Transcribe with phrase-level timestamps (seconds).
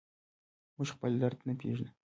[0.75, 1.91] موږ خپل درد نه پېژنو.